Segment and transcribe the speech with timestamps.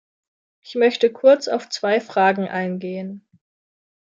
[0.61, 3.23] Ich möchte kurz auf zwei Fragen eingehen.